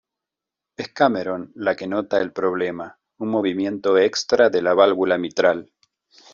[0.83, 5.71] Es Cameron la que nota el problema: un movimiento extra de la válvula mitral.